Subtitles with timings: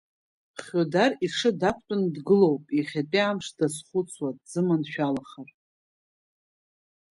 [0.63, 5.49] Хьудар иҽы дақәтәаны дгылоуп, иахьатәи амш дазхәыцуа, дзыманшәалахар…